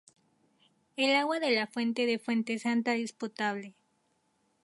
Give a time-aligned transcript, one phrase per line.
[0.97, 3.75] El agua de la Fuente de Fuente Santa es potable.